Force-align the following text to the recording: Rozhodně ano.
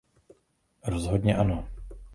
Rozhodně 0.87 1.35
ano. 1.35 1.67